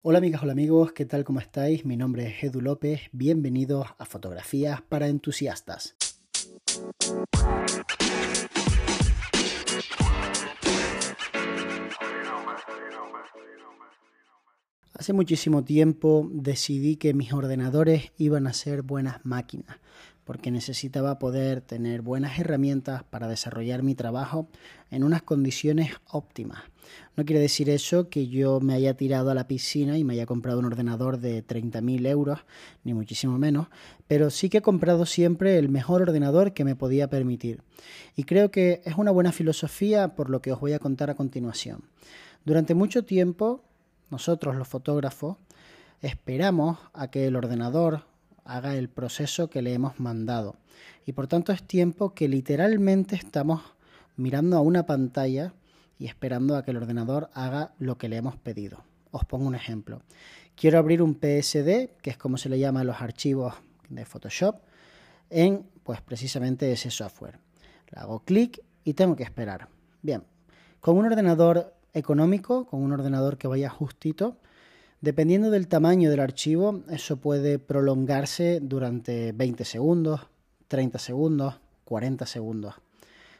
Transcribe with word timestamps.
Hola 0.00 0.18
amigas, 0.18 0.44
hola 0.44 0.52
amigos, 0.52 0.92
¿qué 0.92 1.06
tal? 1.06 1.24
¿Cómo 1.24 1.40
estáis? 1.40 1.84
Mi 1.84 1.96
nombre 1.96 2.28
es 2.28 2.44
Edu 2.44 2.60
López, 2.60 3.00
bienvenidos 3.10 3.88
a 3.98 4.04
Fotografías 4.04 4.80
para 4.80 5.08
Entusiastas. 5.08 5.96
Hace 14.94 15.12
muchísimo 15.12 15.64
tiempo 15.64 16.28
decidí 16.32 16.94
que 16.94 17.12
mis 17.12 17.32
ordenadores 17.32 18.12
iban 18.18 18.46
a 18.46 18.52
ser 18.52 18.82
buenas 18.82 19.24
máquinas, 19.24 19.78
porque 20.28 20.50
necesitaba 20.50 21.18
poder 21.18 21.62
tener 21.62 22.02
buenas 22.02 22.38
herramientas 22.38 23.02
para 23.02 23.28
desarrollar 23.28 23.82
mi 23.82 23.94
trabajo 23.94 24.46
en 24.90 25.02
unas 25.02 25.22
condiciones 25.22 25.92
óptimas. 26.06 26.64
No 27.16 27.24
quiere 27.24 27.40
decir 27.40 27.70
eso 27.70 28.10
que 28.10 28.28
yo 28.28 28.60
me 28.60 28.74
haya 28.74 28.92
tirado 28.92 29.30
a 29.30 29.34
la 29.34 29.48
piscina 29.48 29.96
y 29.96 30.04
me 30.04 30.12
haya 30.12 30.26
comprado 30.26 30.58
un 30.58 30.66
ordenador 30.66 31.18
de 31.18 31.42
30.000 31.42 32.06
euros, 32.08 32.40
ni 32.84 32.92
muchísimo 32.92 33.38
menos, 33.38 33.68
pero 34.06 34.28
sí 34.28 34.50
que 34.50 34.58
he 34.58 34.60
comprado 34.60 35.06
siempre 35.06 35.56
el 35.56 35.70
mejor 35.70 36.02
ordenador 36.02 36.52
que 36.52 36.66
me 36.66 36.76
podía 36.76 37.08
permitir. 37.08 37.62
Y 38.14 38.24
creo 38.24 38.50
que 38.50 38.82
es 38.84 38.96
una 38.96 39.12
buena 39.12 39.32
filosofía 39.32 40.14
por 40.14 40.28
lo 40.28 40.42
que 40.42 40.52
os 40.52 40.60
voy 40.60 40.74
a 40.74 40.78
contar 40.78 41.08
a 41.08 41.14
continuación. 41.14 41.84
Durante 42.44 42.74
mucho 42.74 43.02
tiempo, 43.02 43.64
nosotros 44.10 44.56
los 44.56 44.68
fotógrafos 44.68 45.38
esperamos 46.02 46.76
a 46.92 47.10
que 47.10 47.26
el 47.26 47.34
ordenador 47.34 48.02
haga 48.48 48.74
el 48.74 48.88
proceso 48.88 49.50
que 49.50 49.60
le 49.60 49.74
hemos 49.74 50.00
mandado. 50.00 50.56
Y 51.04 51.12
por 51.12 51.26
tanto 51.26 51.52
es 51.52 51.62
tiempo 51.62 52.14
que 52.14 52.28
literalmente 52.28 53.14
estamos 53.14 53.60
mirando 54.16 54.56
a 54.56 54.62
una 54.62 54.86
pantalla 54.86 55.52
y 55.98 56.06
esperando 56.06 56.56
a 56.56 56.64
que 56.64 56.70
el 56.70 56.78
ordenador 56.78 57.28
haga 57.34 57.74
lo 57.78 57.98
que 57.98 58.08
le 58.08 58.16
hemos 58.16 58.36
pedido. 58.36 58.84
Os 59.10 59.24
pongo 59.26 59.46
un 59.46 59.54
ejemplo. 59.54 60.00
Quiero 60.56 60.78
abrir 60.78 61.02
un 61.02 61.14
PSD, 61.14 62.00
que 62.00 62.10
es 62.10 62.16
como 62.16 62.38
se 62.38 62.48
le 62.48 62.58
llama 62.58 62.80
a 62.80 62.84
los 62.84 63.02
archivos 63.02 63.54
de 63.90 64.06
Photoshop, 64.06 64.56
en 65.28 65.66
pues 65.82 66.00
precisamente 66.00 66.72
ese 66.72 66.90
software. 66.90 67.38
Le 67.90 68.00
hago 68.00 68.20
clic 68.20 68.62
y 68.82 68.94
tengo 68.94 69.14
que 69.14 69.24
esperar. 69.24 69.68
Bien, 70.00 70.24
con 70.80 70.96
un 70.96 71.04
ordenador 71.04 71.74
económico, 71.92 72.66
con 72.66 72.82
un 72.82 72.92
ordenador 72.92 73.36
que 73.36 73.46
vaya 73.46 73.68
justito, 73.68 74.38
Dependiendo 75.00 75.50
del 75.50 75.68
tamaño 75.68 76.10
del 76.10 76.18
archivo, 76.18 76.82
eso 76.90 77.18
puede 77.18 77.60
prolongarse 77.60 78.58
durante 78.60 79.30
20 79.30 79.64
segundos, 79.64 80.22
30 80.66 80.98
segundos, 80.98 81.60
40 81.84 82.26
segundos. 82.26 82.74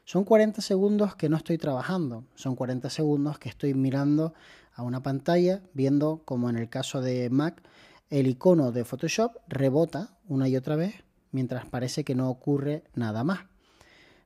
Son 0.05 0.23
40 0.23 0.63
segundos 0.63 1.17
que 1.17 1.29
no 1.29 1.37
estoy 1.37 1.59
trabajando, 1.59 2.23
son 2.37 2.55
40 2.55 2.91
segundos 2.91 3.41
que 3.41 3.49
estoy 3.49 3.75
mirando 3.75 4.35
a 4.73 4.85
una 4.85 5.03
pantalla, 5.03 5.61
viendo 5.75 6.23
como 6.25 6.49
en 6.49 6.57
el 6.57 6.69
caso 6.69 7.01
de 7.01 7.29
Mac, 7.29 7.61
el 8.09 8.29
icono 8.29 8.71
de 8.71 8.85
Photoshop 8.85 9.39
rebota 9.49 10.17
una 10.29 10.49
y 10.49 10.57
otra 10.57 10.77
vez, 10.77 10.95
mientras 11.33 11.67
parece 11.67 12.05
que 12.05 12.15
no 12.15 12.31
ocurre 12.31 12.85
nada 12.95 13.25
más. 13.25 13.41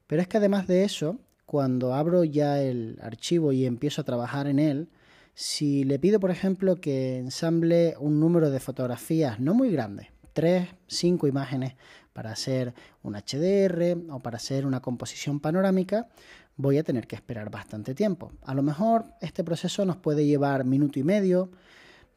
Pero 0.06 0.20
es 0.20 0.28
que 0.28 0.36
además 0.36 0.66
de 0.66 0.84
eso, 0.84 1.16
cuando 1.46 1.94
abro 1.94 2.24
ya 2.24 2.60
el 2.60 2.98
archivo 3.00 3.52
y 3.52 3.64
empiezo 3.64 4.02
a 4.02 4.04
trabajar 4.04 4.46
en 4.48 4.58
él, 4.58 4.90
si 5.34 5.84
le 5.84 5.98
pido, 5.98 6.20
por 6.20 6.30
ejemplo, 6.30 6.76
que 6.76 7.18
ensamble 7.18 7.94
un 7.98 8.20
número 8.20 8.50
de 8.50 8.60
fotografías 8.60 9.40
no 9.40 9.54
muy 9.54 9.70
grande, 9.70 10.10
3, 10.34 10.68
5 10.86 11.26
imágenes 11.26 11.74
para 12.12 12.32
hacer 12.32 12.74
un 13.02 13.14
HDR 13.14 13.96
o 14.10 14.20
para 14.20 14.36
hacer 14.36 14.66
una 14.66 14.80
composición 14.80 15.40
panorámica, 15.40 16.08
voy 16.56 16.78
a 16.78 16.84
tener 16.84 17.06
que 17.06 17.16
esperar 17.16 17.50
bastante 17.50 17.94
tiempo. 17.94 18.32
A 18.42 18.54
lo 18.54 18.62
mejor 18.62 19.06
este 19.20 19.44
proceso 19.44 19.84
nos 19.84 19.96
puede 19.96 20.26
llevar 20.26 20.64
minuto 20.64 20.98
y 20.98 21.02
medio, 21.02 21.50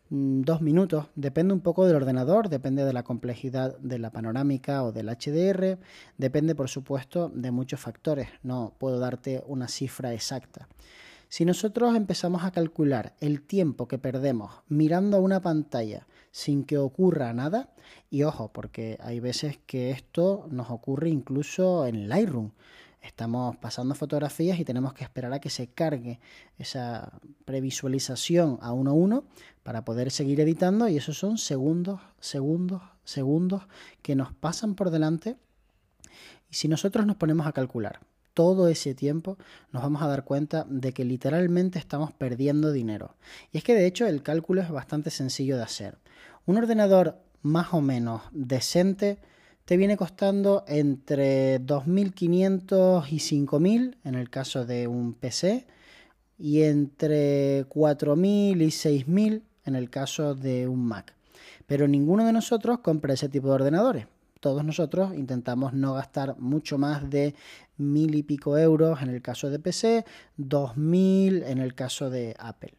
mm, 0.09 0.41
dos 0.41 0.61
minutos, 0.61 1.08
depende 1.16 1.53
un 1.53 1.61
poco 1.61 1.86
del 1.88 1.95
ordenador, 1.95 2.49
depende 2.49 2.83
de 2.83 2.93
la 2.93 3.03
complejidad 3.03 3.77
de 3.80 3.99
la 3.99 4.11
panorámica 4.11 4.83
o 4.83 4.91
del 4.91 5.09
HDR, 5.09 5.80
depende 6.17 6.53
por 6.53 6.69
supuesto 6.69 7.31
de 7.33 7.52
muchos 7.52 7.80
factores, 7.80 8.27
no 8.43 8.73
puedo 8.77 8.99
darte 8.99 9.42
una 9.47 9.70
cifra 9.70 10.14
exacta. 10.14 10.67
Si 11.30 11.45
nosotros 11.45 11.95
empezamos 11.95 12.43
a 12.43 12.52
calcular 12.52 13.15
el 13.19 13.41
tiempo 13.41 13.87
que 13.87 13.97
perdemos 13.97 14.52
mirando 14.67 15.17
a 15.17 15.19
una 15.19 15.41
pantalla 15.41 16.08
sin 16.31 16.63
que 16.63 16.77
ocurra 16.77 17.33
nada, 17.33 17.73
y 18.09 18.23
ojo, 18.23 18.52
porque 18.52 18.97
hay 19.02 19.19
veces 19.19 19.58
que 19.65 19.91
esto 19.91 20.47
nos 20.49 20.69
ocurre 20.69 21.09
incluso 21.09 21.87
en 21.87 22.09
Lightroom. 22.09 22.52
Estamos 23.02 23.55
pasando 23.58 23.93
fotografías 23.95 24.59
y 24.59 24.65
tenemos 24.65 24.93
que 24.93 25.03
esperar 25.03 25.31
a 25.33 25.39
que 25.39 25.49
se 25.49 25.67
cargue 25.67 26.19
esa 26.58 27.19
previsualización 27.45 28.58
a 28.61 28.73
uno 28.73 28.91
a 28.91 28.93
uno 28.93 29.23
para 29.64 29.85
poder 29.85 30.11
seguir 30.11 30.39
editando 30.39 30.87
y 30.87 30.97
esos 30.97 31.17
son 31.17 31.37
segundos, 31.37 32.02
segundos, 32.19 32.81
segundos 33.03 33.64
que 34.02 34.15
nos 34.15 34.33
pasan 34.33 34.75
por 34.75 34.89
delante. 34.89 35.37
Y 36.49 36.55
si 36.55 36.67
nosotros 36.67 37.05
nos 37.05 37.15
ponemos 37.15 37.45
a 37.45 37.52
calcular 37.52 37.99
todo 38.35 38.67
ese 38.67 38.93
tiempo, 38.93 39.39
nos 39.71 39.81
vamos 39.81 40.03
a 40.03 40.07
dar 40.07 40.25
cuenta 40.25 40.67
de 40.69 40.93
que 40.93 41.05
literalmente 41.05 41.79
estamos 41.79 42.11
perdiendo 42.11 42.71
dinero. 42.71 43.15
Y 43.51 43.57
es 43.57 43.63
que 43.63 43.73
de 43.73 43.87
hecho 43.87 44.05
el 44.05 44.21
cálculo 44.21 44.61
es 44.61 44.69
bastante 44.69 45.09
sencillo 45.09 45.57
de 45.57 45.63
hacer. 45.63 45.97
Un 46.45 46.57
ordenador 46.57 47.17
más 47.41 47.73
o 47.73 47.81
menos 47.81 48.21
decente 48.31 49.17
te 49.63 49.77
viene 49.77 49.97
costando 49.97 50.63
entre 50.67 51.59
2.500 51.61 53.07
y 53.09 53.17
5.000 53.17 53.97
en 54.03 54.15
el 54.15 54.29
caso 54.29 54.65
de 54.65 54.87
un 54.87 55.13
PC 55.13 55.65
y 56.37 56.63
entre 56.63 57.67
4.000 57.69 58.61
y 58.61 58.67
6.000 58.67 59.41
en 59.65 59.75
el 59.75 59.89
caso 59.89 60.35
de 60.35 60.67
un 60.67 60.85
Mac. 60.85 61.15
Pero 61.65 61.87
ninguno 61.87 62.25
de 62.25 62.33
nosotros 62.33 62.79
compra 62.79 63.13
ese 63.13 63.29
tipo 63.29 63.47
de 63.47 63.53
ordenadores 63.53 64.07
todos 64.45 64.64
nosotros 64.64 65.16
intentamos 65.16 65.73
no 65.73 65.95
gastar 65.95 66.38
mucho 66.38 66.78
más 66.78 67.10
de 67.10 67.33
mil 67.78 68.14
y 68.14 68.22
pico 68.22 68.60
euros 68.60 69.02
en 69.02 69.10
el 69.10 69.23
caso 69.23 69.50
de 69.50 69.58
PC, 69.58 70.06
dos 70.38 70.78
mil 70.78 71.42
en 71.42 71.58
el 71.58 71.73
caso 71.73 72.11
de 72.11 72.36
Apple. 72.38 72.76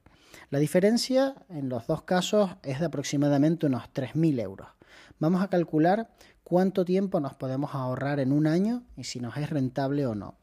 La 0.50 0.60
diferencia 0.60 1.34
en 1.48 1.68
los 1.68 1.88
dos 1.88 2.02
casos 2.02 2.52
es 2.62 2.78
de 2.78 2.86
aproximadamente 2.86 3.66
unos 3.66 3.82
3.000 3.92 4.40
euros. 4.42 4.68
Vamos 5.18 5.42
a 5.42 5.48
calcular 5.48 6.08
cuánto 6.44 6.84
tiempo 6.84 7.18
nos 7.18 7.34
podemos 7.34 7.74
ahorrar 7.74 8.20
en 8.20 8.30
un 8.30 8.46
año 8.46 8.84
y 8.96 9.02
si 9.02 9.18
nos 9.18 9.36
es 9.36 9.50
rentable 9.50 10.06
o 10.06 10.14
no. 10.14 10.36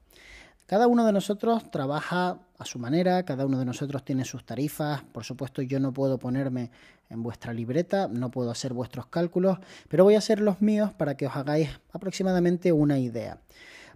Cada 0.66 0.88
uno 0.88 1.06
de 1.06 1.12
nosotros 1.12 1.70
trabaja 1.72 2.40
a 2.58 2.66
su 2.66 2.80
manera, 2.80 3.24
cada 3.24 3.46
uno 3.46 3.60
de 3.60 3.66
nosotros 3.66 4.04
tiene 4.06 4.24
sus 4.24 4.46
tarifas. 4.46 5.04
Por 5.04 5.24
supuesto, 5.26 5.62
yo 5.62 5.80
no 5.80 5.92
puedo 5.92 6.18
ponerme 6.18 6.72
en 7.10 7.22
vuestra 7.22 7.54
libreta, 7.54 8.08
no 8.08 8.32
puedo 8.32 8.50
hacer 8.50 8.74
vuestros 8.74 9.08
cálculos, 9.08 9.60
pero 9.90 10.06
voy 10.06 10.16
a 10.16 10.20
hacer 10.20 10.40
los 10.40 10.62
míos 10.62 10.94
para 10.94 11.16
que 11.16 11.28
os 11.28 11.36
hagáis 11.36 11.70
aproximadamente 11.92 12.72
una 12.72 12.98
idea. 12.98 13.40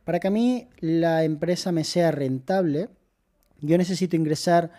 Para 0.03 0.19
que 0.19 0.27
a 0.27 0.31
mí 0.31 0.67
la 0.79 1.23
empresa 1.23 1.71
me 1.71 1.83
sea 1.83 2.11
rentable, 2.11 2.89
yo 3.61 3.77
necesito 3.77 4.15
ingresar 4.15 4.71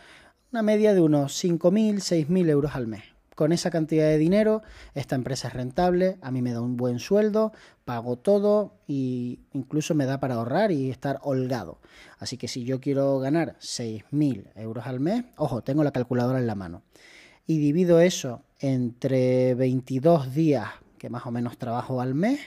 una 0.53 0.63
media 0.63 0.95
de 0.95 1.01
unos 1.01 1.43
5.000, 1.43 1.97
6.000 1.97 2.49
euros 2.51 2.75
al 2.75 2.87
mes 2.87 3.18
con 3.39 3.53
esa 3.53 3.71
cantidad 3.71 4.09
de 4.09 4.19
dinero, 4.19 4.63
esta 4.95 5.15
empresa 5.15 5.47
es 5.47 5.55
rentable, 5.55 6.19
a 6.23 6.33
mí 6.33 6.43
me 6.43 6.53
da 6.53 6.61
un 6.61 6.77
buen 6.77 6.99
sueldo, 6.99 7.53
pago 7.85 8.19
todo 8.19 8.81
e 8.89 9.39
incluso 9.53 9.95
me 9.95 10.07
da 10.07 10.19
para 10.19 10.35
ahorrar 10.35 10.73
y 10.73 10.91
estar 10.91 11.21
holgado. 11.23 11.79
Así 12.19 12.37
que 12.37 12.49
si 12.49 12.65
yo 12.65 12.81
quiero 12.81 13.21
ganar 13.21 13.55
6.000 13.61 14.51
euros 14.57 14.89
al 14.89 14.99
mes, 14.99 15.25
ojo, 15.37 15.63
tengo 15.63 15.85
la 15.85 15.93
calculadora 15.93 16.41
en 16.41 16.49
la 16.49 16.57
mano, 16.57 16.83
y 17.47 17.59
divido 17.59 18.01
eso 18.01 18.43
entre 18.59 19.55
22 19.55 20.35
días 20.35 20.71
que 20.99 21.09
más 21.09 21.25
o 21.25 21.31
menos 21.31 21.59
trabajo 21.59 22.01
al 22.01 22.15
mes, 22.15 22.41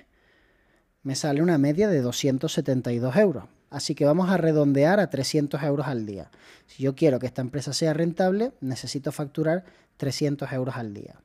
me 1.04 1.16
sale 1.16 1.42
una 1.42 1.58
media 1.58 1.88
de 1.88 2.02
272 2.02 3.16
euros. 3.16 3.46
Así 3.72 3.96
que 3.96 4.06
vamos 4.06 4.30
a 4.30 4.38
redondear 4.38 5.00
a 5.00 5.10
300 5.10 5.64
euros 5.64 5.88
al 5.88 6.06
día. 6.06 6.30
Si 6.68 6.84
yo 6.84 6.94
quiero 6.94 7.20
que 7.20 7.26
esta 7.26 7.42
empresa 7.42 7.74
sea 7.74 7.94
rentable, 7.94 8.52
necesito 8.60 9.14
facturar 9.14 9.64
300 9.96 10.52
euros 10.52 10.76
al 10.76 10.94
día. 10.94 11.16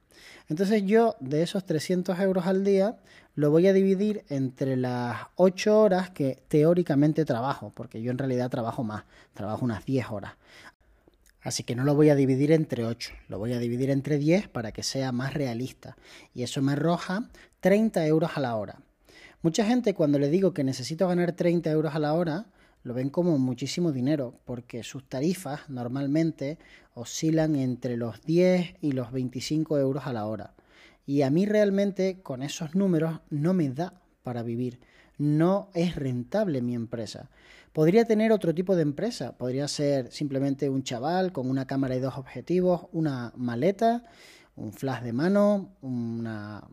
Entonces 0.48 0.84
yo 0.84 1.16
de 1.19 1.43
esos 1.43 1.66
300 1.66 2.19
euros 2.21 2.47
al 2.47 2.63
día 2.63 2.97
lo 3.34 3.51
voy 3.51 3.66
a 3.66 3.72
dividir 3.72 4.25
entre 4.28 4.77
las 4.77 5.27
8 5.34 5.81
horas 5.81 6.10
que 6.10 6.39
teóricamente 6.47 7.25
trabajo, 7.25 7.72
porque 7.75 8.01
yo 8.01 8.13
en 8.13 8.19
realidad 8.19 8.48
trabajo 8.48 8.84
más, 8.84 9.04
trabajo 9.34 9.65
unas 9.65 9.84
10 9.84 10.10
horas. 10.10 10.34
Así 11.43 11.65
que 11.65 11.75
no 11.75 11.83
lo 11.83 11.97
voy 11.97 12.10
a 12.10 12.15
dividir 12.15 12.53
entre 12.53 12.84
8, 12.84 13.13
lo 13.28 13.39
voy 13.39 13.54
a 13.54 13.59
dividir 13.59 13.91
entre 13.91 14.19
10 14.19 14.48
para 14.48 14.71
que 14.71 14.84
sea 14.84 15.10
más 15.10 15.34
realista. 15.34 15.97
Y 16.33 16.45
eso 16.45 16.63
me 16.63 16.72
arroja 16.72 17.28
30 17.60 18.07
euros 18.07 18.31
a 18.37 18.41
la 18.41 18.54
hora. 18.54 18.78
Mucha 19.42 19.65
gente 19.65 19.94
cuando 19.94 20.18
le 20.18 20.30
digo 20.30 20.53
que 20.54 20.65
necesito 20.65 21.06
ganar 21.06 21.33
30 21.33 21.71
euros 21.71 21.94
a 21.94 21.98
la 21.98 22.15
hora, 22.15 22.47
lo 22.83 22.94
ven 22.94 23.10
como 23.10 23.36
muchísimo 23.38 23.92
dinero, 23.92 24.38
porque 24.44 24.83
sus 24.83 25.09
tarifas 25.09 25.68
normalmente 25.68 26.59
oscilan 26.94 27.56
entre 27.56 27.97
los 27.97 28.22
10 28.22 28.77
y 28.80 28.92
los 28.92 29.12
25 29.12 29.78
euros 29.78 30.06
a 30.06 30.12
la 30.12 30.27
hora. 30.27 30.54
Y 31.04 31.22
a 31.22 31.30
mí 31.30 31.47
realmente 31.47 32.21
con 32.22 32.42
esos 32.42 32.74
números 32.74 33.21
no 33.28 33.54
me 33.54 33.68
da 33.71 34.00
para 34.22 34.42
vivir. 34.42 34.80
No 35.18 35.71
es 35.74 35.97
rentable 35.97 36.62
mi 36.62 36.74
empresa. 36.74 37.30
Podría 37.72 38.04
tener 38.04 38.33
otro 38.33 38.54
tipo 38.54 38.74
de 38.74 38.83
empresa. 38.83 39.36
Podría 39.36 39.68
ser 39.68 40.10
simplemente 40.10 40.68
un 40.68 40.83
chaval 40.83 41.33
con 41.33 41.50
una 41.50 41.66
cámara 41.66 41.97
y 41.97 42.00
dos 42.00 42.16
objetivos, 42.18 42.86
una 42.92 43.33
maleta, 43.36 44.04
un 44.56 44.72
flash 44.72 45.03
de 45.03 45.12
mano, 45.12 45.71
una 45.83 46.66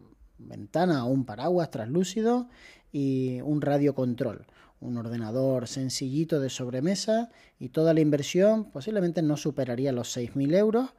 ventana 0.47 1.05
o 1.05 1.09
un 1.09 1.25
paraguas 1.25 1.71
translúcido 1.71 2.49
y 2.91 3.41
un 3.41 3.61
radio 3.61 3.95
control 3.95 4.45
un 4.83 4.97
ordenador 4.97 5.67
sencillito 5.67 6.41
de 6.41 6.49
sobremesa 6.49 7.31
y 7.57 7.69
toda 7.69 7.93
la 7.93 8.01
inversión 8.01 8.65
posiblemente 8.65 9.21
no 9.21 9.37
superaría 9.37 9.93
los 9.93 10.15
6.000 10.15 10.55
euros 10.55 10.89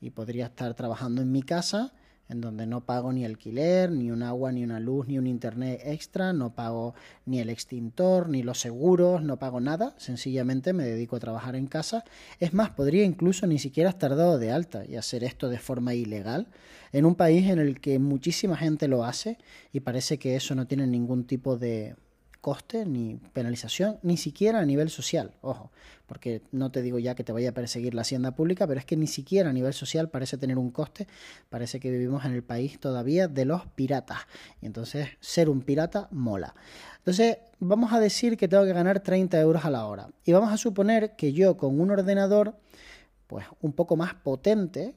y 0.00 0.10
podría 0.10 0.46
estar 0.46 0.74
trabajando 0.74 1.22
en 1.22 1.32
mi 1.32 1.42
casa 1.42 1.94
en 2.30 2.40
donde 2.40 2.66
no 2.66 2.80
pago 2.86 3.12
ni 3.12 3.24
alquiler, 3.24 3.90
ni 3.90 4.10
un 4.10 4.22
agua, 4.22 4.52
ni 4.52 4.62
una 4.62 4.78
luz, 4.78 5.08
ni 5.08 5.18
un 5.18 5.26
internet 5.26 5.80
extra, 5.84 6.32
no 6.32 6.54
pago 6.54 6.94
ni 7.26 7.40
el 7.40 7.50
extintor, 7.50 8.28
ni 8.28 8.42
los 8.42 8.60
seguros, 8.60 9.22
no 9.22 9.38
pago 9.38 9.60
nada, 9.60 9.94
sencillamente 9.98 10.72
me 10.72 10.84
dedico 10.84 11.16
a 11.16 11.20
trabajar 11.20 11.56
en 11.56 11.66
casa. 11.66 12.04
Es 12.38 12.54
más, 12.54 12.70
podría 12.70 13.04
incluso 13.04 13.46
ni 13.46 13.58
siquiera 13.58 13.90
estar 13.90 14.14
dado 14.14 14.38
de 14.38 14.52
alta 14.52 14.84
y 14.86 14.96
hacer 14.96 15.24
esto 15.24 15.48
de 15.48 15.58
forma 15.58 15.94
ilegal 15.94 16.46
en 16.92 17.04
un 17.04 17.16
país 17.16 17.48
en 17.48 17.58
el 17.58 17.80
que 17.80 17.98
muchísima 17.98 18.56
gente 18.56 18.86
lo 18.86 19.04
hace 19.04 19.38
y 19.72 19.80
parece 19.80 20.18
que 20.18 20.36
eso 20.36 20.54
no 20.54 20.66
tiene 20.66 20.86
ningún 20.86 21.24
tipo 21.24 21.56
de 21.56 21.96
coste 22.40 22.86
ni 22.86 23.16
penalización, 23.32 23.98
ni 24.02 24.16
siquiera 24.16 24.60
a 24.60 24.64
nivel 24.64 24.90
social, 24.90 25.34
ojo, 25.42 25.70
porque 26.06 26.42
no 26.52 26.70
te 26.70 26.82
digo 26.82 26.98
ya 26.98 27.14
que 27.14 27.22
te 27.22 27.32
vaya 27.32 27.50
a 27.50 27.52
perseguir 27.52 27.94
la 27.94 28.02
hacienda 28.02 28.34
pública, 28.34 28.66
pero 28.66 28.80
es 28.80 28.86
que 28.86 28.96
ni 28.96 29.06
siquiera 29.06 29.50
a 29.50 29.52
nivel 29.52 29.74
social 29.74 30.08
parece 30.08 30.38
tener 30.38 30.58
un 30.58 30.70
coste, 30.70 31.06
parece 31.48 31.80
que 31.80 31.90
vivimos 31.90 32.24
en 32.24 32.32
el 32.32 32.42
país 32.42 32.80
todavía 32.80 33.28
de 33.28 33.44
los 33.44 33.66
piratas, 33.66 34.20
y 34.60 34.66
entonces 34.66 35.08
ser 35.20 35.48
un 35.48 35.62
pirata 35.62 36.08
mola. 36.10 36.54
Entonces 36.98 37.38
vamos 37.58 37.92
a 37.92 38.00
decir 38.00 38.36
que 38.36 38.48
tengo 38.48 38.64
que 38.64 38.72
ganar 38.72 39.00
30 39.00 39.38
euros 39.40 39.64
a 39.64 39.70
la 39.70 39.86
hora, 39.86 40.08
y 40.24 40.32
vamos 40.32 40.52
a 40.52 40.56
suponer 40.56 41.16
que 41.16 41.32
yo 41.32 41.56
con 41.56 41.78
un 41.78 41.90
ordenador, 41.90 42.56
pues 43.26 43.46
un 43.60 43.72
poco 43.72 43.96
más 43.96 44.14
potente, 44.14 44.94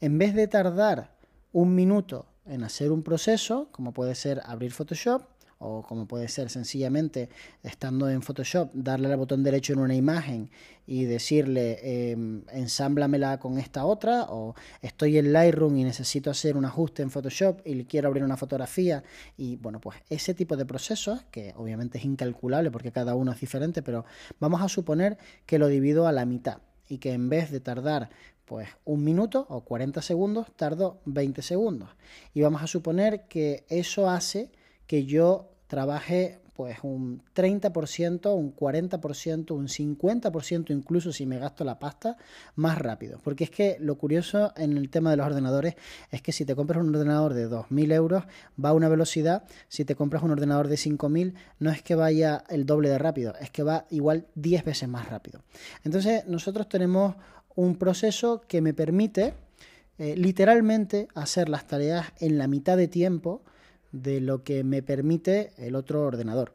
en 0.00 0.18
vez 0.18 0.34
de 0.34 0.48
tardar 0.48 1.14
un 1.52 1.74
minuto 1.74 2.26
en 2.46 2.62
hacer 2.62 2.92
un 2.92 3.02
proceso, 3.02 3.68
como 3.70 3.92
puede 3.92 4.14
ser 4.14 4.42
abrir 4.44 4.72
Photoshop, 4.72 5.22
o 5.58 5.82
como 5.82 6.06
puede 6.06 6.28
ser 6.28 6.50
sencillamente 6.50 7.28
estando 7.62 8.08
en 8.08 8.22
Photoshop, 8.22 8.70
darle 8.72 9.08
al 9.08 9.16
botón 9.16 9.42
derecho 9.42 9.72
en 9.72 9.78
una 9.80 9.94
imagen 9.94 10.50
y 10.86 11.04
decirle 11.04 11.78
eh, 11.82 12.16
ensámblamela 12.52 13.38
con 13.38 13.58
esta 13.58 13.84
otra, 13.84 14.24
o 14.28 14.54
estoy 14.82 15.18
en 15.18 15.32
Lightroom 15.32 15.76
y 15.78 15.84
necesito 15.84 16.30
hacer 16.30 16.56
un 16.56 16.64
ajuste 16.64 17.02
en 17.02 17.10
Photoshop 17.10 17.60
y 17.64 17.84
quiero 17.84 18.08
abrir 18.08 18.24
una 18.24 18.36
fotografía, 18.36 19.02
y 19.36 19.56
bueno, 19.56 19.80
pues 19.80 19.98
ese 20.10 20.34
tipo 20.34 20.56
de 20.56 20.66
procesos, 20.66 21.24
que 21.30 21.54
obviamente 21.56 21.98
es 21.98 22.04
incalculable 22.04 22.70
porque 22.70 22.92
cada 22.92 23.14
uno 23.14 23.32
es 23.32 23.40
diferente, 23.40 23.82
pero 23.82 24.04
vamos 24.40 24.60
a 24.60 24.68
suponer 24.68 25.16
que 25.46 25.58
lo 25.58 25.68
divido 25.68 26.06
a 26.06 26.12
la 26.12 26.26
mitad 26.26 26.58
y 26.88 26.98
que 26.98 27.12
en 27.12 27.28
vez 27.28 27.50
de 27.50 27.60
tardar 27.60 28.10
pues 28.44 28.68
un 28.84 29.04
minuto 29.04 29.46
o 29.48 29.62
40 29.62 30.02
segundos, 30.02 30.46
tardo 30.56 31.00
20 31.06 31.42
segundos. 31.42 31.88
Y 32.34 32.42
vamos 32.42 32.62
a 32.62 32.66
suponer 32.66 33.26
que 33.26 33.64
eso 33.68 34.10
hace 34.10 34.50
que 34.86 35.04
yo 35.04 35.50
trabaje 35.66 36.40
pues 36.54 36.78
un 36.82 37.20
30%, 37.34 38.32
un 38.32 38.54
40%, 38.54 39.50
un 39.50 39.66
50% 39.66 40.70
incluso 40.70 41.12
si 41.12 41.26
me 41.26 41.38
gasto 41.38 41.64
la 41.64 41.80
pasta 41.80 42.16
más 42.54 42.78
rápido. 42.78 43.18
Porque 43.22 43.44
es 43.44 43.50
que 43.50 43.76
lo 43.80 43.98
curioso 43.98 44.52
en 44.56 44.76
el 44.76 44.88
tema 44.88 45.10
de 45.10 45.16
los 45.16 45.26
ordenadores 45.26 45.74
es 46.10 46.22
que 46.22 46.32
si 46.32 46.44
te 46.44 46.54
compras 46.54 46.80
un 46.80 46.94
ordenador 46.94 47.34
de 47.34 47.50
2.000 47.50 47.92
euros 47.92 48.24
va 48.62 48.68
a 48.68 48.72
una 48.72 48.88
velocidad, 48.88 49.44
si 49.68 49.84
te 49.84 49.96
compras 49.96 50.22
un 50.22 50.30
ordenador 50.30 50.68
de 50.68 50.76
5.000 50.76 51.34
no 51.58 51.70
es 51.70 51.82
que 51.82 51.96
vaya 51.96 52.44
el 52.48 52.66
doble 52.66 52.88
de 52.88 52.98
rápido, 52.98 53.34
es 53.40 53.50
que 53.50 53.64
va 53.64 53.86
igual 53.90 54.28
10 54.36 54.64
veces 54.64 54.88
más 54.88 55.08
rápido. 55.08 55.42
Entonces 55.82 56.26
nosotros 56.28 56.68
tenemos 56.68 57.16
un 57.56 57.76
proceso 57.76 58.42
que 58.46 58.60
me 58.60 58.74
permite 58.74 59.34
eh, 59.98 60.14
literalmente 60.16 61.08
hacer 61.14 61.48
las 61.48 61.66
tareas 61.66 62.12
en 62.20 62.38
la 62.38 62.46
mitad 62.46 62.76
de 62.76 62.88
tiempo 62.88 63.42
de 63.94 64.20
lo 64.20 64.42
que 64.42 64.64
me 64.64 64.82
permite 64.82 65.52
el 65.56 65.76
otro 65.76 66.02
ordenador. 66.02 66.52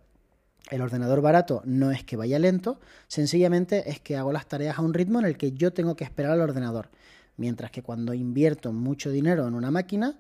El 0.70 0.82
ordenador 0.82 1.22
barato 1.22 1.62
no 1.66 1.90
es 1.90 2.04
que 2.04 2.18
vaya 2.18 2.38
lento, 2.38 2.80
sencillamente 3.08 3.90
es 3.90 4.02
que 4.02 4.18
hago 4.18 4.34
las 4.34 4.48
tareas 4.48 4.78
a 4.78 4.82
un 4.82 4.94
ritmo 4.94 5.20
en 5.20 5.26
el 5.26 5.38
que 5.38 5.54
yo 5.54 5.72
tengo 5.72 5.96
que 5.96 6.04
esperar 6.04 6.34
al 6.34 6.42
ordenador. 6.42 6.90
Mientras 7.38 7.72
que 7.72 7.82
cuando 7.82 8.14
invierto 8.14 8.74
mucho 8.74 9.10
dinero 9.10 9.48
en 9.48 9.54
una 9.54 9.72
máquina, 9.72 10.20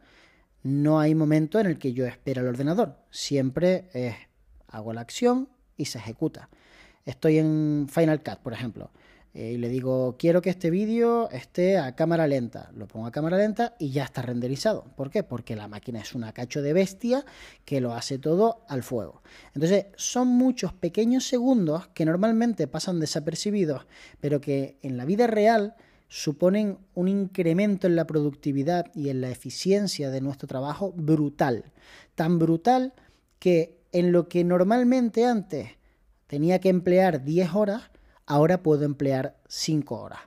no 0.64 1.00
hay 1.02 1.14
momento 1.14 1.60
en 1.60 1.68
el 1.68 1.78
que 1.78 1.92
yo 1.92 2.06
espere 2.06 2.40
al 2.40 2.48
ordenador. 2.48 2.96
Siempre 3.12 3.90
es, 3.94 4.16
hago 4.70 4.94
la 4.94 5.02
acción 5.02 5.50
y 5.76 5.86
se 5.86 5.98
ejecuta. 5.98 6.50
Estoy 7.06 7.38
en 7.38 7.88
Final 7.90 8.24
Cut, 8.24 8.40
por 8.40 8.54
ejemplo. 8.54 8.92
Eh, 9.34 9.54
y 9.54 9.58
le 9.58 9.70
digo, 9.70 10.16
quiero 10.18 10.42
que 10.42 10.50
este 10.50 10.70
vídeo 10.70 11.30
esté 11.30 11.78
a 11.78 11.96
cámara 11.96 12.28
lenta. 12.28 12.72
Lo 12.76 12.88
pongo 12.88 13.06
a 13.06 13.12
cámara 13.12 13.38
lenta 13.38 13.76
y 13.80 13.92
ya 13.92 14.04
está 14.04 14.22
renderizado. 14.22 14.86
¿Por 14.96 15.12
qué? 15.12 15.24
Porque 15.24 15.56
la 15.56 15.68
máquina 15.68 16.00
es 16.00 16.16
una 16.16 16.34
cacho 16.34 16.62
de 16.62 16.74
bestia 16.74 17.26
que 17.66 17.82
lo 17.82 17.94
hace 17.94 18.18
todo 18.18 18.66
al 18.68 18.84
fuego. 18.84 19.22
Entonces, 19.54 19.88
son 19.96 20.28
muchos 20.28 20.74
pequeños 20.74 21.26
segundos 21.26 21.88
que 21.90 22.06
normalmente 22.06 22.68
pasan 22.68 23.00
desapercibidos, 23.00 23.86
pero 24.20 24.42
que 24.42 24.78
en 24.82 24.98
la 24.98 25.06
vida 25.06 25.28
real 25.28 25.76
suponen 26.08 26.80
un 26.96 27.08
incremento 27.08 27.86
en 27.86 27.96
la 27.96 28.08
productividad 28.08 28.88
y 28.96 29.10
en 29.10 29.22
la 29.22 29.30
eficiencia 29.30 30.10
de 30.10 30.22
nuestro 30.22 30.48
trabajo 30.48 30.92
brutal. 30.92 31.66
Tan 32.16 32.40
brutal 32.40 32.94
que 33.38 33.78
en 33.92 34.12
lo 34.12 34.28
que 34.28 34.44
normalmente 34.44 35.26
antes 35.26 35.70
tenía 36.28 36.60
que 36.60 36.70
emplear 36.70 37.24
10 37.24 37.54
horas, 37.54 37.92
ahora 38.30 38.64
puedo 38.64 38.86
emplear 38.86 39.36
5 39.50 40.00
horas. 40.00 40.20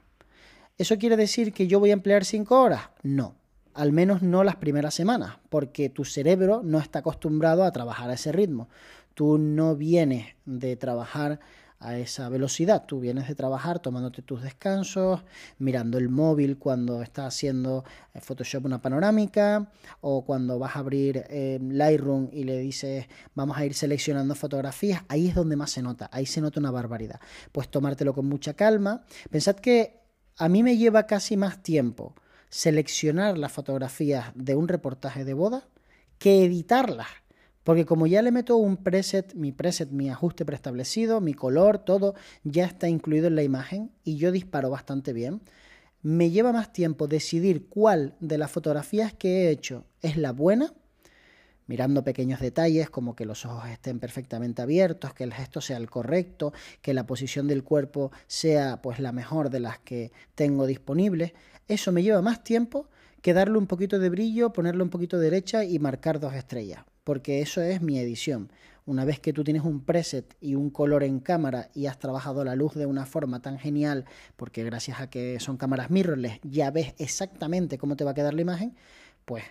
¿Eso 0.77 0.99
quiere 0.99 1.17
decir 1.17 1.55
que 1.55 1.69
yo 1.69 1.81
voy 1.81 1.91
a 1.91 1.95
emplear 1.95 2.25
5 2.25 2.61
horas? 2.61 2.91
No, 3.03 3.37
al 3.73 3.93
menos 3.93 4.21
no 4.21 4.45
las 4.45 4.57
primeras 4.57 4.93
semanas, 4.93 5.39
porque 5.49 5.89
tu 5.89 6.05
cerebro 6.05 6.61
no 6.65 6.79
está 6.79 6.99
acostumbrado 6.99 7.65
a 7.65 7.73
trabajar 7.73 8.11
a 8.11 8.15
ese 8.15 8.33
ritmo. 8.33 8.69
Tú 9.15 9.39
no 9.39 9.77
vienes 9.77 10.35
de 10.45 10.77
trabajar 10.77 11.39
a 11.83 11.99
esa 11.99 12.29
velocidad. 12.29 12.85
Tú 12.87 13.01
vienes 13.01 13.29
de 13.29 13.35
trabajar 13.35 13.81
tomándote 13.81 14.23
tus 14.23 14.43
descansos, 14.43 15.23
mirando 15.59 15.99
el 15.99 16.09
móvil 16.09 16.59
cuando 16.59 17.03
estás 17.03 17.35
haciendo 17.35 17.85
eh, 18.15 18.21
Photoshop 18.21 18.65
una 18.65 18.81
panorámica 18.81 19.71
o 20.01 20.25
cuando 20.25 20.59
vas 20.59 20.77
a 20.77 20.79
abrir 20.81 21.25
eh, 21.29 21.59
Lightroom 21.61 22.29
y 22.33 22.45
le 22.45 22.59
dices 22.59 23.07
vamos 23.35 23.57
a 23.57 23.65
ir 23.67 23.75
seleccionando 23.75 24.35
fotografías. 24.35 25.03
Ahí 25.09 25.29
es 25.29 25.35
donde 25.35 25.57
más 25.57 25.71
se 25.71 25.83
nota, 25.83 26.09
ahí 26.13 26.27
se 26.27 26.41
nota 26.41 26.61
una 26.61 26.71
barbaridad. 26.71 27.21
Pues 27.53 27.69
tomártelo 27.69 28.15
con 28.15 28.27
mucha 28.27 28.55
calma. 28.55 29.05
Pensad 29.31 29.57
que 29.57 30.01
a 30.39 30.49
mí 30.49 30.63
me 30.63 30.77
lleva 30.77 31.07
casi 31.07 31.37
más 31.37 31.63
tiempo 31.63 32.15
seleccionar 32.49 33.39
las 33.39 33.53
fotografías 33.53 34.27
de 34.35 34.55
un 34.55 34.69
reportaje 34.69 35.25
de 35.25 35.35
boda 35.35 35.69
que 36.19 36.45
editarlas. 36.45 37.09
Porque 37.65 37.87
como 37.87 38.07
ya 38.07 38.23
le 38.23 38.33
meto 38.33 38.57
un 38.57 38.77
preset, 38.77 39.35
mi 39.35 39.53
preset, 39.53 39.91
mi 39.91 40.11
ajuste 40.11 40.45
preestablecido, 40.45 41.21
mi 41.21 41.35
color, 41.35 41.79
todo 41.79 42.15
ya 42.43 42.65
está 42.65 42.89
incluido 42.89 43.29
en 43.29 43.37
la 43.37 43.43
imagen 43.43 43.93
y 44.03 44.17
yo 44.17 44.33
disparo 44.33 44.71
bastante 44.71 45.13
bien, 45.13 45.41
me 46.03 46.31
lleva 46.31 46.53
más 46.53 46.73
tiempo 46.73 47.07
decidir 47.07 47.69
cuál 47.69 48.17
de 48.19 48.39
las 48.39 48.51
fotografías 48.51 49.13
que 49.13 49.45
he 49.45 49.51
hecho 49.51 49.85
es 50.01 50.17
la 50.17 50.33
buena, 50.33 50.75
mirando 51.69 52.03
pequeños 52.03 52.41
detalles 52.41 52.91
como 52.91 53.15
que 53.15 53.25
los 53.25 53.47
ojos 53.47 53.69
estén 53.71 54.01
perfectamente 54.01 54.61
abiertos, 54.63 55.15
que 55.15 55.23
el 55.23 55.33
gesto 55.33 55.61
sea 55.61 55.77
el 55.77 55.89
correcto, 55.89 56.53
que 56.81 56.95
la 56.95 57.07
posición 57.07 57.47
del 57.47 57.63
cuerpo 57.63 58.11
sea 58.27 58.83
pues 58.83 58.99
la 58.99 59.13
mejor 59.13 59.51
de 59.51 59.61
las 59.61 59.79
que 59.79 60.11
tengo 60.35 60.67
disponibles. 60.67 61.33
Eso 61.69 61.93
me 61.93 62.03
lleva 62.03 62.21
más 62.21 62.43
tiempo 62.43 62.89
que 63.21 63.35
darle 63.35 63.57
un 63.57 63.69
poquito 63.69 64.01
de 64.01 64.11
brillo, 64.11 64.53
ponerle 64.53 64.83
un 64.83 64.91
poquito 64.91 65.17
de 65.17 65.31
derecha 65.31 65.65
y 65.65 65.79
marcar 65.79 66.19
dos 66.19 66.35
estrellas 66.35 66.85
porque 67.05 67.41
eso 67.41 67.61
es 67.61 67.83
mi 67.83 67.99
edición. 67.99 68.51
Una 68.85 69.05
vez 69.05 69.21
que 69.21 69.33
tú 69.33 69.45
tienes 69.45 69.63
un 69.63 69.85
preset 69.85 70.37
y 70.41 70.57
un 70.57 70.71
color 70.71 71.05
en 71.05 71.21
cámara 71.21 71.71
y 71.75 71.87
has 71.87 71.99
trabajado 71.99 72.45
la 72.45 72.57
luz 72.57 72.75
de 72.75 72.87
una 72.87 73.07
forma 73.07 73.41
tan 73.41 73.59
genial, 73.59 74.07
porque 74.37 74.65
gracias 74.65 75.01
a 75.01 75.09
que 75.09 75.39
son 75.39 75.57
cámaras 75.57 75.91
mirrorless 75.91 76.41
ya 76.43 76.71
ves 76.71 76.95
exactamente 76.99 77.79
cómo 77.79 77.97
te 77.97 78.05
va 78.05 78.11
a 78.11 78.15
quedar 78.15 78.35
la 78.35 78.43
imagen, 78.43 78.75
pues, 79.25 79.45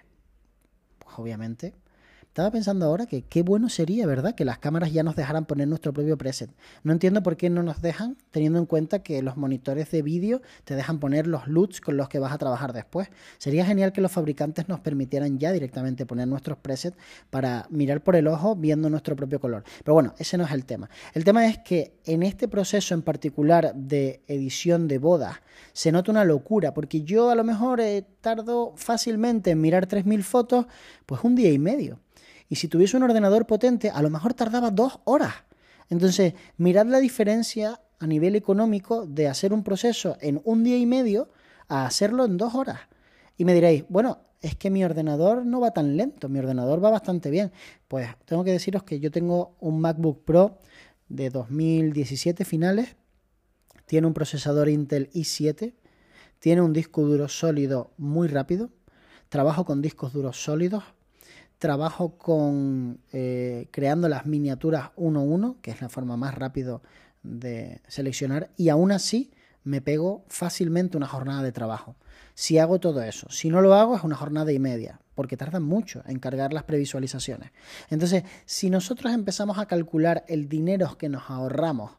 pues 1.00 1.18
obviamente 1.18 1.74
estaba 2.32 2.50
pensando 2.50 2.86
ahora 2.86 3.08
que 3.08 3.24
qué 3.24 3.42
bueno 3.42 3.68
sería, 3.68 4.08
¿verdad? 4.08 4.36
Que 4.36 4.46
las 4.46 4.58
cámaras 4.58 4.94
ya 4.94 5.04
nos 5.04 5.18
dejaran 5.18 5.44
poner 5.44 5.68
nuestro 5.68 5.92
propio 5.92 6.18
preset. 6.18 6.50
No 6.82 6.94
entiendo 6.94 7.22
por 7.24 7.36
qué 7.36 7.50
no 7.50 7.62
nos 7.62 7.82
dejan, 7.82 8.16
teniendo 8.32 8.58
en 8.58 8.66
cuenta 8.66 9.00
que 9.00 9.22
los 9.22 9.36
monitores 9.36 9.92
de 9.92 10.02
vídeo 10.02 10.42
te 10.64 10.76
dejan 10.76 11.02
poner 11.02 11.28
los 11.28 11.48
LUTs 11.48 11.82
con 11.82 11.98
los 11.98 12.08
que 12.08 12.20
vas 12.20 12.32
a 12.32 12.38
trabajar 12.38 12.72
después. 12.72 13.10
Sería 13.38 13.66
genial 13.66 13.92
que 13.92 14.00
los 14.00 14.14
fabricantes 14.14 14.70
nos 14.70 14.80
permitieran 14.80 15.40
ya 15.40 15.52
directamente 15.52 16.06
poner 16.06 16.30
nuestros 16.30 16.58
presets 16.58 16.96
para 17.30 17.68
mirar 17.70 18.02
por 18.02 18.16
el 18.16 18.28
ojo 18.28 18.56
viendo 18.56 18.90
nuestro 18.90 19.18
propio 19.18 19.42
color. 19.42 19.66
Pero 19.84 19.94
bueno, 19.94 20.14
ese 20.18 20.38
no 20.38 20.46
es 20.46 20.52
el 20.54 20.64
tema. 20.64 20.90
El 21.14 21.26
tema 21.26 21.46
es 21.48 21.58
que 21.58 22.00
en 22.06 22.24
este 22.24 22.48
proceso 22.48 22.94
en 22.94 23.02
particular 23.02 23.76
de 23.76 24.22
edición 24.28 24.88
de 24.88 25.00
bodas 25.00 25.42
se 25.74 25.92
nota 25.92 26.12
una 26.12 26.24
locura, 26.24 26.74
porque 26.74 27.02
yo 27.02 27.30
a 27.30 27.36
lo 27.36 27.44
mejor 27.44 27.82
eh, 27.82 28.06
tardo 28.22 28.72
fácilmente 28.78 29.52
en 29.52 29.60
mirar 29.60 29.90
3.000 29.90 30.24
fotos, 30.24 30.66
pues 31.06 31.26
un 31.26 31.36
día 31.36 31.52
y 31.52 31.60
medio. 31.60 32.00
Y 32.52 32.58
si 32.58 32.68
tuviese 32.68 32.98
un 32.98 33.04
ordenador 33.04 33.48
potente, 33.48 33.92
a 33.92 34.02
lo 34.02 34.10
mejor 34.10 34.34
tardaba 34.34 34.72
dos 34.72 35.00
horas. 35.06 35.34
Entonces, 35.90 36.34
mirad 36.58 36.86
la 36.86 37.00
diferencia 37.00 37.80
a 37.98 38.06
nivel 38.06 38.36
económico 38.36 39.06
de 39.06 39.30
hacer 39.30 39.54
un 39.54 39.64
proceso 39.64 40.18
en 40.20 40.42
un 40.44 40.66
día 40.66 40.78
y 40.78 40.86
medio 40.86 41.30
a 41.70 41.86
hacerlo 41.86 42.26
en 42.26 42.36
dos 42.36 42.54
horas. 42.54 42.82
Y 43.38 43.46
me 43.46 43.54
diréis, 43.54 43.86
bueno, 43.88 44.20
es 44.42 44.58
que 44.58 44.70
mi 44.70 44.84
ordenador 44.84 45.46
no 45.46 45.62
va 45.62 45.72
tan 45.72 45.96
lento, 45.96 46.28
mi 46.28 46.40
ordenador 46.40 46.84
va 46.84 46.90
bastante 46.90 47.30
bien. 47.30 47.54
Pues 47.88 48.10
tengo 48.26 48.44
que 48.44 48.52
deciros 48.52 48.84
que 48.84 49.00
yo 49.00 49.12
tengo 49.12 49.56
un 49.62 49.80
MacBook 49.80 50.26
Pro 50.26 50.58
de 51.08 51.30
2017 51.30 52.44
finales, 52.44 52.98
tiene 53.86 54.08
un 54.08 54.14
procesador 54.14 54.68
Intel 54.68 55.10
i7, 55.14 55.74
tiene 56.40 56.62
un 56.62 56.74
disco 56.74 57.04
duro 57.04 57.30
sólido 57.30 57.94
muy 57.96 58.28
rápido, 58.28 58.72
trabajo 59.30 59.64
con 59.64 59.82
discos 59.82 60.12
duros 60.12 60.44
sólidos, 60.44 60.84
trabajo 61.62 62.18
con 62.18 63.00
eh, 63.14 63.68
creando 63.70 64.10
las 64.10 64.26
miniaturas 64.26 64.90
1.1, 64.98 65.58
que 65.62 65.70
es 65.70 65.80
la 65.80 65.90
forma 65.90 66.18
más 66.18 66.34
rápida 66.34 66.82
de 67.22 67.82
seleccionar, 67.88 68.50
y 68.58 68.70
aún 68.70 68.92
así 68.92 69.32
me 69.64 69.80
pego 69.80 70.26
fácilmente 70.28 70.98
una 70.98 71.06
jornada 71.06 71.44
de 71.44 71.52
trabajo. 71.52 71.96
Si 72.34 72.58
hago 72.58 72.80
todo 72.80 73.04
eso, 73.04 73.30
si 73.30 73.50
no 73.50 73.62
lo 73.62 73.76
hago 73.76 73.96
es 73.96 74.04
una 74.04 74.16
jornada 74.16 74.52
y 74.52 74.58
media, 74.58 75.02
porque 75.14 75.38
tardan 75.38 75.62
mucho 75.62 76.02
en 76.08 76.18
cargar 76.18 76.52
las 76.52 76.64
previsualizaciones. 76.64 77.52
Entonces, 77.92 78.24
si 78.46 78.72
nosotros 78.72 79.14
empezamos 79.14 79.60
a 79.60 79.68
calcular 79.68 80.26
el 80.28 80.50
dinero 80.50 80.98
que 80.98 81.10
nos 81.10 81.30
ahorramos 81.30 81.92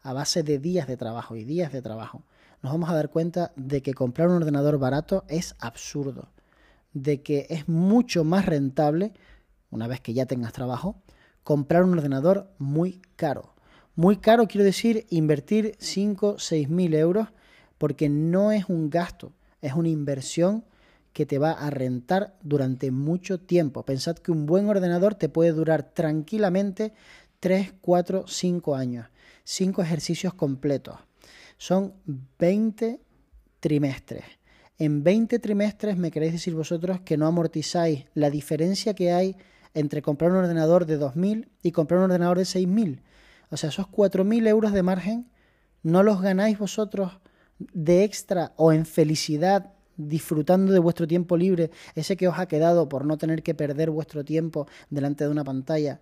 a 0.00 0.14
base 0.14 0.42
de 0.42 0.58
días 0.58 0.86
de 0.86 0.96
trabajo 0.96 1.36
y 1.36 1.44
días 1.44 1.70
de 1.70 1.82
trabajo, 1.82 2.22
nos 2.62 2.72
vamos 2.72 2.88
a 2.88 2.94
dar 2.94 3.10
cuenta 3.10 3.52
de 3.56 3.82
que 3.82 3.92
comprar 3.92 4.28
un 4.28 4.36
ordenador 4.36 4.78
barato 4.78 5.24
es 5.28 5.54
absurdo, 5.58 6.30
de 6.92 7.22
que 7.22 7.46
es 7.50 7.68
mucho 7.68 8.24
más 8.24 8.46
rentable, 8.46 9.12
una 9.70 9.86
vez 9.86 10.00
que 10.00 10.14
ya 10.14 10.26
tengas 10.26 10.52
trabajo, 10.52 11.02
comprar 11.42 11.84
un 11.84 11.94
ordenador 11.94 12.50
muy 12.58 13.00
caro. 13.16 13.54
Muy 13.94 14.16
caro 14.16 14.46
quiero 14.46 14.64
decir 14.64 15.06
invertir 15.10 15.74
5, 15.78 16.36
6 16.38 16.68
mil 16.68 16.94
euros 16.94 17.28
porque 17.78 18.08
no 18.08 18.52
es 18.52 18.68
un 18.68 18.90
gasto, 18.90 19.32
es 19.60 19.74
una 19.74 19.88
inversión 19.88 20.64
que 21.12 21.26
te 21.26 21.38
va 21.38 21.52
a 21.52 21.68
rentar 21.70 22.36
durante 22.42 22.90
mucho 22.90 23.38
tiempo. 23.38 23.84
Pensad 23.84 24.16
que 24.16 24.32
un 24.32 24.46
buen 24.46 24.68
ordenador 24.68 25.14
te 25.14 25.28
puede 25.28 25.52
durar 25.52 25.82
tranquilamente 25.92 26.94
3, 27.40 27.74
4, 27.80 28.24
5 28.26 28.74
años. 28.74 29.08
5 29.44 29.82
ejercicios 29.82 30.34
completos. 30.34 30.96
Son 31.58 31.94
20 32.38 33.00
trimestres. 33.60 34.24
En 34.84 35.04
20 35.04 35.38
trimestres 35.38 35.96
me 35.96 36.10
queréis 36.10 36.32
decir 36.32 36.56
vosotros 36.56 36.98
que 37.02 37.16
no 37.16 37.28
amortizáis 37.28 38.06
la 38.14 38.30
diferencia 38.30 38.94
que 38.94 39.12
hay 39.12 39.36
entre 39.74 40.02
comprar 40.02 40.32
un 40.32 40.38
ordenador 40.38 40.86
de 40.86 40.98
2.000 40.98 41.46
y 41.62 41.70
comprar 41.70 41.98
un 41.98 42.06
ordenador 42.06 42.36
de 42.36 42.42
6.000. 42.42 43.00
O 43.50 43.56
sea, 43.56 43.68
esos 43.68 43.86
4.000 43.86 44.48
euros 44.48 44.72
de 44.72 44.82
margen 44.82 45.30
no 45.84 46.02
los 46.02 46.20
ganáis 46.20 46.58
vosotros 46.58 47.20
de 47.60 48.02
extra 48.02 48.54
o 48.56 48.72
en 48.72 48.84
felicidad 48.84 49.72
disfrutando 49.96 50.72
de 50.72 50.80
vuestro 50.80 51.06
tiempo 51.06 51.36
libre, 51.36 51.70
ese 51.94 52.16
que 52.16 52.26
os 52.26 52.40
ha 52.40 52.46
quedado 52.46 52.88
por 52.88 53.04
no 53.04 53.18
tener 53.18 53.44
que 53.44 53.54
perder 53.54 53.88
vuestro 53.88 54.24
tiempo 54.24 54.66
delante 54.90 55.22
de 55.22 55.30
una 55.30 55.44
pantalla. 55.44 56.00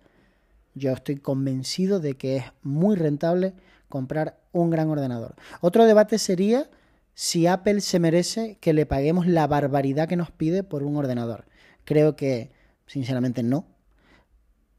Yo 0.73 0.91
estoy 0.91 1.17
convencido 1.17 1.99
de 1.99 2.15
que 2.15 2.37
es 2.37 2.45
muy 2.63 2.95
rentable 2.95 3.53
comprar 3.89 4.39
un 4.51 4.71
gran 4.71 4.89
ordenador. 4.89 5.35
Otro 5.61 5.85
debate 5.85 6.17
sería 6.17 6.67
si 7.13 7.47
Apple 7.47 7.81
se 7.81 7.99
merece 7.99 8.57
que 8.61 8.73
le 8.73 8.85
paguemos 8.85 9.27
la 9.27 9.47
barbaridad 9.47 10.07
que 10.07 10.15
nos 10.15 10.31
pide 10.31 10.63
por 10.63 10.83
un 10.83 10.97
ordenador. 10.97 11.45
Creo 11.85 12.15
que, 12.15 12.51
sinceramente, 12.85 13.43
no 13.43 13.65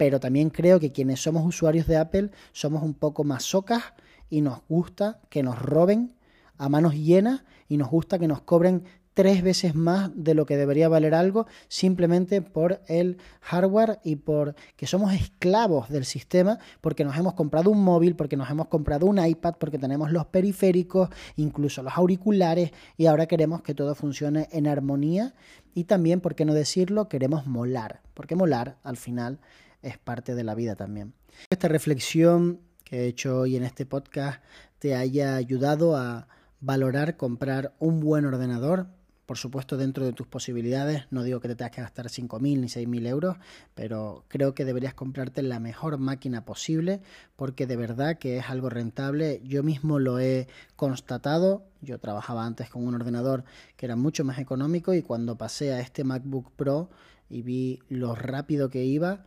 pero 0.02 0.18
también 0.18 0.50
creo 0.50 0.80
que 0.80 0.90
quienes 0.90 1.20
somos 1.20 1.46
usuarios 1.46 1.86
de 1.86 1.96
Apple 1.96 2.30
somos 2.50 2.82
un 2.82 2.92
poco 2.92 3.22
más 3.22 3.44
socas 3.44 3.84
y 4.30 4.40
nos 4.40 4.58
gusta 4.68 5.20
que 5.28 5.44
nos 5.44 5.62
roben 5.62 6.16
a 6.58 6.68
manos 6.68 6.96
llenas 6.96 7.44
y 7.68 7.76
nos 7.76 7.88
gusta 7.88 8.18
que 8.18 8.26
nos 8.26 8.40
cobren 8.40 8.82
tres 9.14 9.42
veces 9.42 9.74
más 9.74 10.10
de 10.14 10.34
lo 10.34 10.46
que 10.46 10.56
debería 10.56 10.88
valer 10.88 11.14
algo 11.14 11.46
simplemente 11.68 12.42
por 12.42 12.80
el 12.88 13.18
hardware 13.40 14.00
y 14.04 14.16
por 14.16 14.54
que 14.76 14.86
somos 14.86 15.12
esclavos 15.12 15.88
del 15.88 16.04
sistema 16.04 16.58
porque 16.80 17.04
nos 17.04 17.16
hemos 17.16 17.34
comprado 17.34 17.70
un 17.70 17.82
móvil, 17.82 18.16
porque 18.16 18.36
nos 18.36 18.50
hemos 18.50 18.68
comprado 18.68 19.06
un 19.06 19.24
iPad, 19.24 19.54
porque 19.58 19.78
tenemos 19.78 20.12
los 20.12 20.26
periféricos, 20.26 21.10
incluso 21.36 21.82
los 21.82 21.96
auriculares 21.96 22.72
y 22.96 23.06
ahora 23.06 23.26
queremos 23.26 23.62
que 23.62 23.74
todo 23.74 23.94
funcione 23.94 24.48
en 24.52 24.66
armonía 24.66 25.34
y 25.74 25.84
también, 25.84 26.20
por 26.20 26.34
qué 26.34 26.44
no 26.44 26.54
decirlo, 26.54 27.08
queremos 27.08 27.46
molar, 27.46 28.02
porque 28.14 28.36
molar 28.36 28.76
al 28.82 28.96
final 28.96 29.38
es 29.82 29.98
parte 29.98 30.34
de 30.34 30.44
la 30.44 30.54
vida 30.54 30.76
también. 30.76 31.14
Esta 31.50 31.68
reflexión 31.68 32.60
que 32.84 33.00
he 33.00 33.06
hecho 33.06 33.40
hoy 33.40 33.56
en 33.56 33.64
este 33.64 33.86
podcast 33.86 34.42
te 34.78 34.94
haya 34.94 35.36
ayudado 35.36 35.96
a 35.96 36.28
valorar 36.60 37.16
comprar 37.16 37.74
un 37.78 38.00
buen 38.00 38.24
ordenador, 38.24 38.86
por 39.32 39.38
supuesto 39.38 39.78
dentro 39.78 40.04
de 40.04 40.12
tus 40.12 40.26
posibilidades, 40.26 41.06
no 41.10 41.22
digo 41.22 41.40
que 41.40 41.48
te 41.48 41.56
tengas 41.56 41.70
que 41.70 41.80
gastar 41.80 42.08
5.000 42.08 42.38
ni 42.42 42.66
6.000 42.66 43.06
euros, 43.06 43.38
pero 43.74 44.26
creo 44.28 44.52
que 44.52 44.66
deberías 44.66 44.92
comprarte 44.92 45.40
la 45.40 45.58
mejor 45.58 45.96
máquina 45.96 46.44
posible 46.44 47.00
porque 47.34 47.66
de 47.66 47.76
verdad 47.76 48.18
que 48.18 48.36
es 48.36 48.50
algo 48.50 48.68
rentable. 48.68 49.40
Yo 49.42 49.62
mismo 49.62 49.98
lo 49.98 50.18
he 50.18 50.48
constatado, 50.76 51.64
yo 51.80 51.98
trabajaba 51.98 52.44
antes 52.44 52.68
con 52.68 52.86
un 52.86 52.94
ordenador 52.94 53.44
que 53.78 53.86
era 53.86 53.96
mucho 53.96 54.22
más 54.22 54.38
económico 54.38 54.92
y 54.92 55.00
cuando 55.00 55.38
pasé 55.38 55.72
a 55.72 55.80
este 55.80 56.04
MacBook 56.04 56.52
Pro 56.52 56.90
y 57.30 57.40
vi 57.40 57.78
lo 57.88 58.14
rápido 58.14 58.68
que 58.68 58.84
iba, 58.84 59.24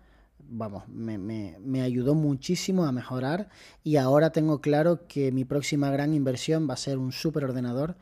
vamos, 0.50 0.88
me, 0.88 1.81
ayudó 1.81 2.15
muchísimo 2.15 2.85
a 2.85 2.91
mejorar. 2.91 3.50
Y 3.83 3.97
ahora 3.97 4.31
tengo 4.31 4.62
claro 4.62 5.07
que 5.07 5.31
mi 5.31 5.45
próxima 5.45 5.89
gran 5.89 6.13
inversión 6.13 6.69
va 6.69 6.75
a 6.75 6.77
ser 6.77 6.97
un 6.97 7.12
super 7.12 7.43
ordenador 7.43 7.95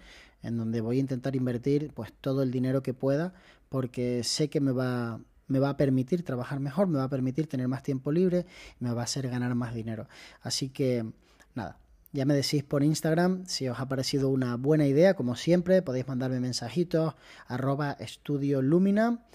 en 0.44 0.58
donde 0.58 0.82
voy 0.82 0.98
a 0.98 1.00
intentar 1.00 1.36
invertir 1.36 1.92
pues 1.94 2.14
todo 2.14 2.44
el 2.44 2.52
dinero 2.52 2.84
que 2.84 2.94
pueda 2.94 3.34
porque 3.70 4.24
sé 4.24 4.50
que 4.50 4.62
me 4.62 4.72
va 4.72 5.20
me 5.48 5.60
va 5.60 5.70
a 5.70 5.78
permitir 5.78 6.24
trabajar 6.24 6.60
mejor, 6.60 6.88
me 6.88 6.98
va 6.98 7.06
a 7.06 7.10
permitir 7.10 7.48
tener 7.48 7.68
más 7.68 7.84
tiempo 7.84 8.12
libre, 8.12 8.46
me 8.80 8.92
va 8.94 9.02
a 9.02 9.04
hacer 9.04 9.30
ganar 9.30 9.54
más 9.56 9.74
dinero. 9.74 10.08
Así 10.42 10.70
que 10.70 11.06
nada, 11.54 11.78
ya 12.12 12.26
me 12.26 12.34
decís 12.34 12.64
por 12.64 12.84
Instagram 12.84 13.46
si 13.46 13.68
os 13.68 13.80
ha 13.80 13.88
parecido 13.88 14.30
una 14.30 14.56
buena 14.56 14.88
idea, 14.88 15.16
como 15.16 15.36
siempre, 15.36 15.82
podéis 15.82 16.08
mandarme 16.08 16.40
mensajitos, 16.40 17.16
arroba 17.48 17.92
estudio 17.94 18.62
lumina. 18.62 19.26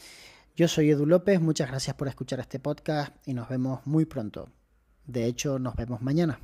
Yo 0.56 0.66
soy 0.66 0.90
Edu 0.90 1.06
López, 1.06 1.40
muchas 1.40 1.68
gracias 1.68 1.94
por 1.94 2.08
escuchar 2.08 2.40
este 2.40 2.58
podcast 2.58 3.14
y 3.26 3.34
nos 3.34 3.48
vemos 3.48 3.86
muy 3.86 4.04
pronto. 4.04 4.48
De 5.06 5.24
hecho, 5.26 5.58
nos 5.58 5.74
vemos 5.76 6.02
mañana. 6.02 6.38